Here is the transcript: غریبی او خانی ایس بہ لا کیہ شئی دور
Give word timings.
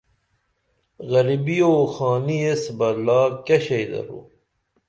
غریبی 1.11 1.57
او 1.67 1.75
خانی 1.93 2.37
ایس 2.47 2.63
بہ 2.77 2.89
لا 3.05 3.19
کیہ 3.45 3.59
شئی 3.65 3.85
دور 3.91 4.27